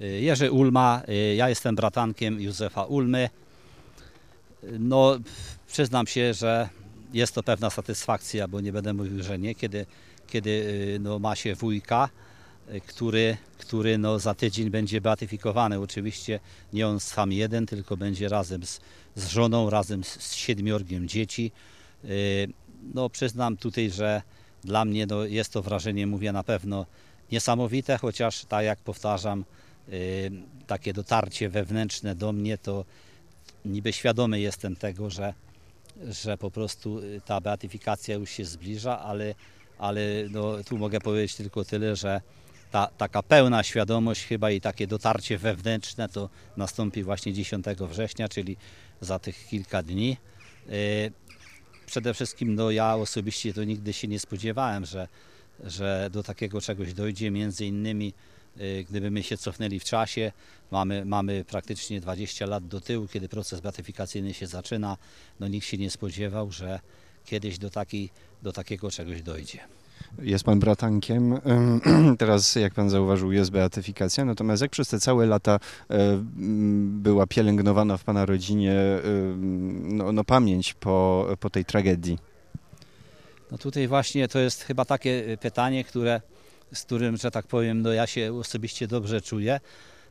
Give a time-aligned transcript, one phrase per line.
[0.00, 3.30] Y, Jerzy Ulma, y, ja jestem bratankiem Józefa Ulmy.
[4.78, 5.18] No,
[5.66, 6.68] przyznam się, że
[7.12, 9.86] jest to pewna satysfakcja, bo nie będę mówił, że nie, kiedy,
[10.26, 12.08] kiedy y, no, ma się wujka,
[12.86, 15.80] który, który no, za tydzień będzie beatyfikowany.
[15.80, 16.40] Oczywiście
[16.72, 18.80] nie on sam jeden, tylko będzie razem z,
[19.16, 21.52] z żoną, razem z, z siedmiorgiem dzieci.
[22.94, 24.22] No, przyznam tutaj, że
[24.64, 26.86] dla mnie no, jest to wrażenie, mówię na pewno
[27.32, 29.44] niesamowite, chociaż tak jak powtarzam,
[30.66, 32.84] takie dotarcie wewnętrzne do mnie, to
[33.64, 35.34] niby świadomy jestem tego, że,
[36.08, 39.34] że po prostu y, ta beatyfikacja już się zbliża, ale,
[39.78, 42.20] ale no, tu mogę powiedzieć tylko tyle, że
[42.70, 48.56] ta taka pełna świadomość chyba i takie dotarcie wewnętrzne to nastąpi właśnie 10 września, czyli
[49.00, 50.16] za tych kilka dni.
[50.68, 51.24] Y,
[51.86, 55.08] Przede wszystkim no, ja osobiście to nigdy się nie spodziewałem, że,
[55.64, 57.30] że do takiego czegoś dojdzie.
[57.30, 58.12] Między innymi,
[58.60, 60.32] y, gdybyśmy się cofnęli w czasie,
[60.70, 64.96] mamy, mamy praktycznie 20 lat do tyłu, kiedy proces beatyfikacyjny się zaczyna,
[65.40, 66.80] no nikt się nie spodziewał, że
[67.24, 68.10] kiedyś do, takiej,
[68.42, 69.58] do takiego czegoś dojdzie.
[70.18, 71.38] Jest pan bratankiem,
[72.18, 76.24] teraz jak pan zauważył jest beatyfikacja, natomiast jak przez te całe lata e,
[76.86, 78.74] była pielęgnowana w pana rodzinie
[79.04, 82.18] ym, no, no pamięć po, po tej tragedii?
[83.50, 86.20] No tutaj właśnie to jest chyba takie y, pytanie, które,
[86.72, 89.60] z którym, że tak powiem, no ja się osobiście dobrze czuję.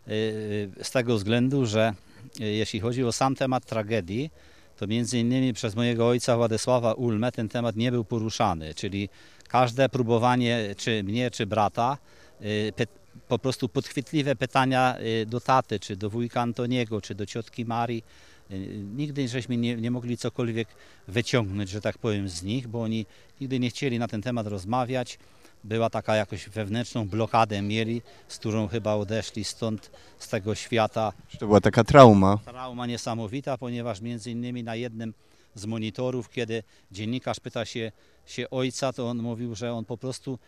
[0.07, 1.93] y, y, Z tego względu, że
[2.41, 4.31] y, jeśli chodzi o sam temat tragedii,
[4.77, 9.09] to między innymi przez mojego ojca Władysława Ulmę ten temat nie był poruszany, czyli
[9.47, 11.97] każde próbowanie czy mnie, czy brata,
[13.27, 18.03] po prostu podchwytliwe pytania do taty, czy do wujka Antoniego, czy do ciotki Marii,
[18.95, 20.67] nigdy żeśmy nie, nie mogli cokolwiek
[21.07, 23.05] wyciągnąć, że tak powiem, z nich, bo oni
[23.41, 25.19] nigdy nie chcieli na ten temat rozmawiać.
[25.63, 31.13] Była taka jakoś wewnętrzną blokadę mieli, z którą chyba odeszli stąd, z tego świata.
[31.39, 32.37] To była taka trauma?
[32.45, 35.13] Trauma niesamowita, ponieważ między innymi na jednym
[35.55, 37.91] z monitorów, kiedy dziennikarz pyta się,
[38.25, 40.39] się ojca, to on mówił, że on po prostu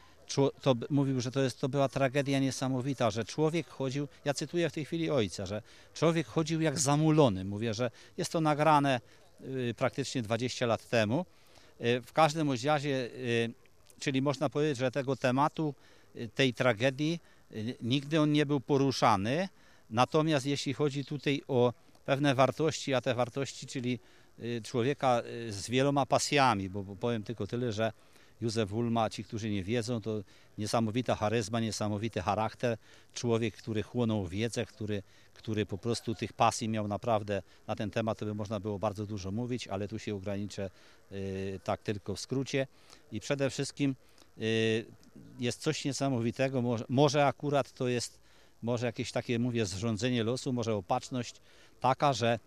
[0.62, 4.74] to, mówił, że to, jest, to była tragedia niesamowita, że człowiek chodził, ja cytuję w
[4.74, 5.62] tej chwili ojca, że
[5.94, 7.46] człowiek chodził jak zamulony.
[7.46, 9.02] Mówię, że jest to nagrane
[9.42, 11.26] y, praktycznie 20 lat temu.
[11.82, 13.54] Y, w każdym razie, y,
[14.00, 15.76] czyli można powiedzieć, że tego tematu,
[16.16, 17.20] y, tej tragedii,
[17.52, 19.50] y, nigdy on nie był poruszany.
[19.90, 21.74] Natomiast jeśli chodzi tutaj o
[22.06, 24.00] pewne wartości, a te wartości, czyli
[24.40, 27.92] y, człowieka z wieloma pasjami, bo powiem tylko tyle, że
[28.42, 30.22] Józef Ulma, ci, którzy nie wiedzą, to
[30.58, 32.78] niesamowita charyzma, niesamowity charakter,
[33.14, 35.04] człowiek, który chłonął wiedzę, który,
[35.34, 39.06] który po prostu tych pasji miał naprawdę na ten temat, to by można było bardzo
[39.06, 40.70] dużo mówić, ale tu się ograniczę
[41.12, 42.68] y, tak tylko w skrócie.
[43.12, 43.96] I przede wszystkim
[44.38, 44.86] y,
[45.40, 48.26] jest coś niesamowitego, może, może akurat to jest
[48.62, 51.36] może jakieś takie, mówię, zrządzenie losu, może opatrzność
[51.80, 52.40] taka, że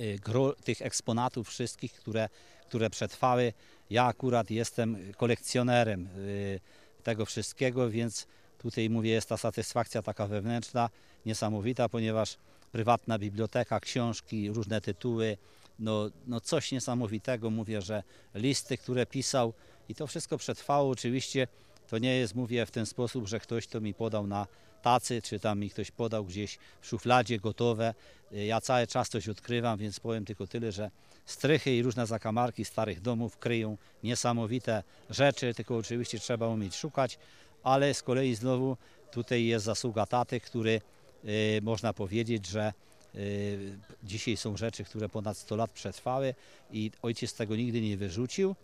[0.00, 0.18] y,
[0.64, 2.28] tych eksponatów wszystkich, które,
[2.66, 3.52] które przetrwały,
[3.90, 6.60] ja akurat jestem kolekcjonerem y,
[7.02, 8.26] tego wszystkiego, więc
[8.58, 10.90] tutaj mówię, jest ta satysfakcja taka wewnętrzna,
[11.26, 12.36] niesamowita, ponieważ
[12.72, 15.36] prywatna biblioteka, książki, różne tytuły,
[15.78, 18.02] no, no coś niesamowitego, mówię, że
[18.34, 19.52] listy, które pisał
[19.88, 21.48] i to wszystko przetrwało, oczywiście
[21.88, 24.46] to nie jest, mówię, w ten sposób, że ktoś to mi podał na
[24.86, 27.94] tacy, czy tam mi ktoś podał gdzieś w szufladzie gotowe.
[28.32, 30.90] Y, Ja cały czas coś odkrywam, więc powiem tylko tyle, że
[31.24, 37.18] strychy i różne zakamarki starych domów kryją niesamowite rzeczy, tylko oczywiście trzeba umieć szukać,
[37.62, 38.76] ale z kolei znowu
[39.10, 40.80] tutaj jest zasługa taty, który
[41.24, 42.72] y, można powiedzieć, że
[43.14, 46.34] y, dzisiaj są rzeczy, które ponad 100 lat przetrwały
[46.70, 48.54] i ojciec tego nigdy nie wyrzucił.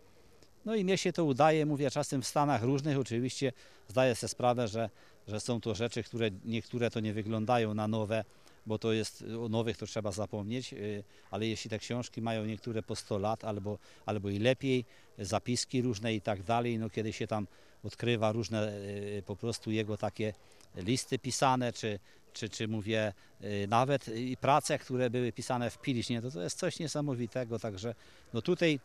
[0.65, 3.53] No i mnie się to udaje, mówię czasem w Stanach różnych, oczywiście
[3.89, 4.91] zdaję sobie sprawę, że,
[5.29, 8.25] że są to rzeczy, które niektóre to nie wyglądają na nowe,
[8.67, 12.83] bo to jest, o nowych to trzeba zapomnieć, y, ale jeśli te książki mają niektóre
[12.83, 14.85] po 100 lat albo, albo i lepiej,
[15.19, 17.47] zapiski różne i tak dalej, no kiedy się tam
[17.85, 20.33] odkrywa różne y, po prostu jego takie
[20.77, 21.99] listy pisane, czy,
[22.33, 23.13] czy, czy mówię
[23.45, 27.95] y, nawet i prace, które były pisane w Piliśnie, to to jest coś niesamowitego, także
[28.35, 28.81] no tutaj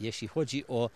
[0.00, 0.90] jeśli chodzi o,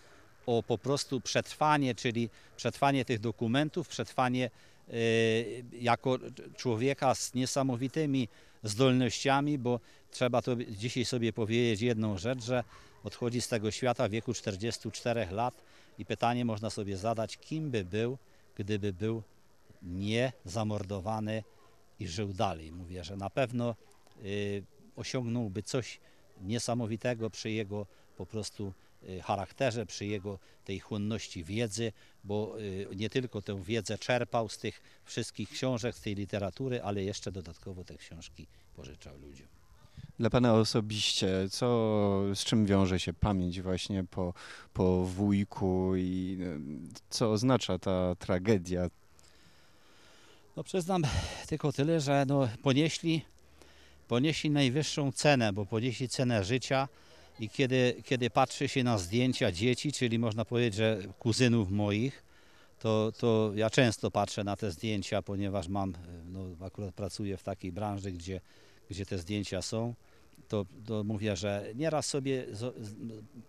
[0.48, 4.50] o po prostu przetrwanie, czyli przetrwanie tych dokumentów, przetrwanie
[4.88, 6.18] y, jako
[6.56, 8.28] człowieka z niesamowitymi
[8.62, 9.80] zdolnościami, bo
[10.10, 12.64] trzeba to dzisiaj sobie powiedzieć jedną rzecz, że
[13.04, 15.62] odchodzi z tego świata w wieku 44 lat
[15.98, 18.18] i pytanie można sobie zadać, kim by był,
[18.56, 19.22] gdyby był
[19.82, 21.44] nie zamordowany
[22.00, 22.72] i żył dalej.
[22.72, 23.74] Mówię, że na pewno
[24.24, 24.62] y,
[24.96, 26.00] osiągnąłby coś
[26.40, 27.86] niesamowitego przy jego
[28.16, 28.72] po prostu
[29.22, 31.92] charakterze, przy jego tej chłonności wiedzy,
[32.24, 37.02] bo y, nie tylko tę wiedzę czerpał z tych wszystkich książek, z tej literatury, ale
[37.02, 38.46] jeszcze dodatkowo te książki
[38.76, 39.48] pożyczał ludziom.
[40.18, 41.66] Dla Pana osobiście, co,
[42.34, 44.34] z czym wiąże się pamięć właśnie po,
[44.72, 46.58] po wujku i e,
[47.10, 48.90] co oznacza ta tragedia?
[50.56, 51.02] No przyznam
[51.46, 53.24] tylko tyle, że no, ponieśli,
[54.08, 56.88] ponieśli najwyższą cenę, bo ponieśli cenę życia
[57.40, 62.22] i kiedy, kiedy patrzy się na zdjęcia dzieci, czyli można powiedzieć, że kuzynów moich,
[62.78, 65.94] to, to ja często patrzę na te zdjęcia, ponieważ mam,
[66.32, 68.40] no, akurat pracuję w takiej branży, gdzie,
[68.90, 69.94] gdzie te zdjęcia są,
[70.48, 72.46] to, to mówię, że nieraz sobie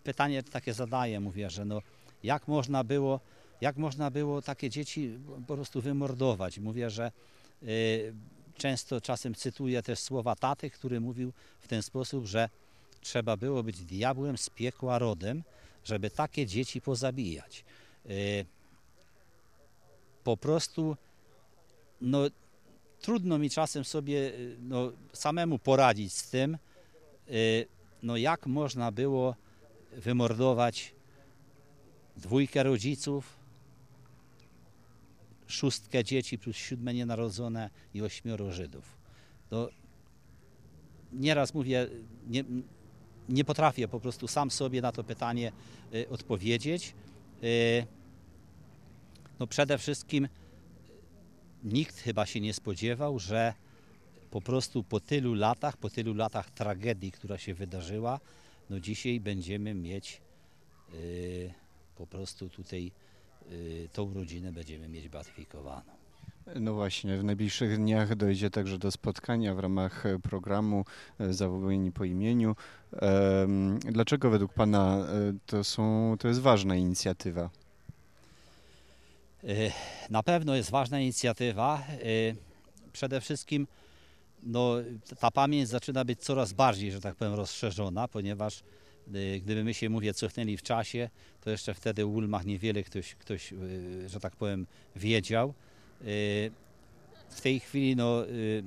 [0.04, 1.82] pytanie takie zadaję, mówię, że no,
[2.24, 3.20] jak można było
[3.62, 6.60] jak można było takie dzieci po prostu wymordować.
[6.60, 7.12] Mówię, że
[7.64, 8.14] y,
[8.58, 12.50] często czasem cytuję też słowa taty, który mówił w ten sposób, że
[13.02, 15.44] trzeba było być diabłem z piekła rodem,
[15.84, 17.66] żeby takie dzieci pozabijać.
[18.06, 18.46] Y,
[20.24, 20.98] po prostu
[22.02, 22.20] no,
[23.02, 26.58] trudno mi czasem sobie y, no, samemu poradzić z tym,
[27.30, 27.66] y,
[28.04, 29.36] no, jak można było
[29.92, 30.96] wymordować
[32.18, 33.40] dwójkę rodziców,
[35.48, 38.98] szóstkę dzieci plus siódme nienarodzone i ośmioro Żydów.
[39.50, 39.70] To
[41.12, 41.88] nieraz mówię,
[42.28, 42.44] nie,
[43.30, 45.52] nie potrafię po prostu sam sobie na to pytanie
[45.94, 46.94] y, odpowiedzieć.
[47.44, 47.86] Y,
[49.40, 50.30] no przede wszystkim y,
[51.64, 53.54] nikt chyba się nie spodziewał, że
[54.32, 58.20] po prostu po tylu latach, po tylu latach tragedii, która się wydarzyła,
[58.70, 60.22] no dzisiaj będziemy mieć
[61.96, 62.92] po prostu tutaj
[63.94, 65.99] tą rodzinę będziemy mieć beatyfikowaną.
[66.56, 70.86] No właśnie, w najbliższych dniach dojdzie także do spotkania w ramach e, programu
[71.20, 72.56] e, Zawołani po imieniu.
[73.80, 77.50] Dlaczego według Pana e, to, są, to jest ważna inicjatywa?
[80.10, 81.84] Na pewno jest ważna inicjatywa.
[82.94, 83.68] Przede wszystkim
[84.44, 84.76] no,
[85.20, 88.64] ta pamięć zaczyna być coraz bardziej, że tak powiem, rozszerzona, ponieważ
[89.42, 91.10] gdyby my się, mówię, cofnęli w czasie,
[91.42, 93.54] to jeszcze wtedy o Ulmach niewiele ktoś, ktoś
[94.08, 95.54] że tak powiem, wiedział.
[96.02, 96.52] Y,
[97.30, 98.64] W tej chwili no, y,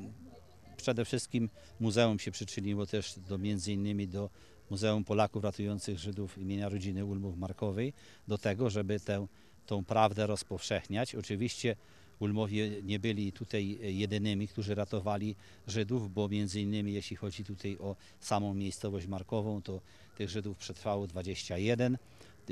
[0.76, 1.49] przede wszystkim
[1.81, 4.31] muzeum się przyczyniło też do między innymi do
[4.70, 7.93] Muzeum Polaków Ratujących Żydów imienia rodziny Ulmów Markowej,
[8.29, 9.26] do tego, żeby tę,
[9.67, 11.14] tą prawdę rozpowszechniać.
[11.14, 11.76] Oczywiście
[12.19, 15.37] Ulmowie nie byli tutaj jedynymi, którzy ratowali
[15.67, 19.81] Żydów, bo między innymi jeśli chodzi tutaj o samą miejscowość Markową, to
[20.17, 21.99] tych Żydów przetrwało 21.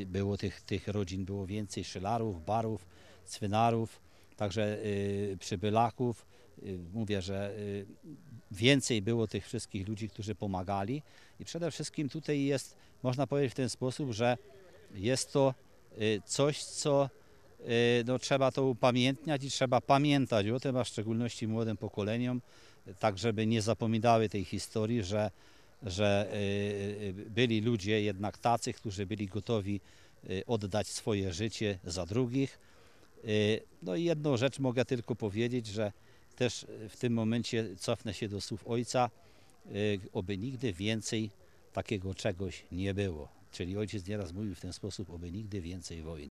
[0.07, 2.87] Było tych, tych rodzin było więcej, szylarów, barów,
[3.27, 4.01] cwynarów,
[4.41, 6.27] także y, przybylaków.
[6.63, 7.87] Y, mówię, że y,
[8.51, 11.03] więcej było tych wszystkich ludzi, którzy pomagali
[11.41, 14.37] i przede wszystkim tutaj jest, można powiedzieć w ten sposób, że
[14.95, 15.55] jest to
[16.25, 17.09] coś, co
[18.07, 22.41] no, trzeba to upamiętniać i trzeba pamiętać o tym, a w szczególności młodym pokoleniom,
[22.99, 25.31] tak żeby nie zapominały tej historii, że,
[25.83, 26.33] że
[27.27, 29.81] byli ludzie jednak tacy, którzy byli gotowi
[30.47, 32.59] oddać swoje życie za drugich.
[33.25, 35.93] Y, No i jedną rzecz mogę tylko powiedzieć, że
[36.37, 39.11] też w tym momencie cofnę się do słów ojca,
[39.67, 41.31] y, oby nigdy więcej
[41.73, 43.29] takiego czegoś nie było.
[43.53, 46.30] Czyli ojciec nieraz mówił w ten sposób, oby nigdy więcej wojny.